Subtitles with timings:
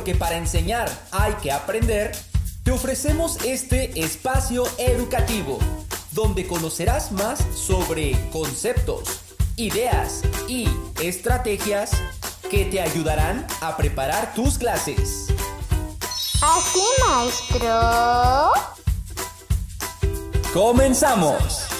[0.00, 2.16] porque para enseñar hay que aprender,
[2.62, 5.58] te ofrecemos este espacio educativo,
[6.12, 9.20] donde conocerás más sobre conceptos,
[9.56, 10.70] ideas y
[11.02, 11.90] estrategias
[12.50, 15.26] que te ayudarán a preparar tus clases.
[16.40, 18.52] Así, maestro.
[20.54, 21.79] ¡Comenzamos!